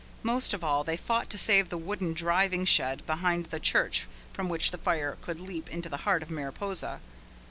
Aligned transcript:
Most 0.23 0.55
of 0.55 0.63
all 0.63 0.83
they 0.83 0.97
fought 0.97 1.29
to 1.29 1.37
save 1.37 1.69
the 1.69 1.77
wooden 1.77 2.13
driving 2.15 2.65
shed 2.65 3.05
behind 3.05 3.45
the 3.45 3.59
church 3.59 4.07
from 4.33 4.49
which 4.49 4.71
the 4.71 4.79
fire 4.79 5.15
could 5.21 5.39
leap 5.39 5.69
into 5.69 5.89
the 5.89 5.97
heart 6.09 6.23
of 6.23 6.31
Mariposa. 6.31 7.01